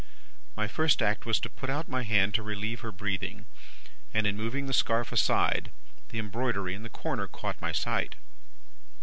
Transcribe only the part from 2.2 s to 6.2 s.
to relieve her breathing; and in moving the scarf aside, the